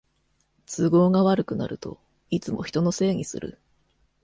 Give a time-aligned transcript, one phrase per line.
[0.65, 1.99] 都合が悪くなると
[2.31, 3.59] いつも人のせいにする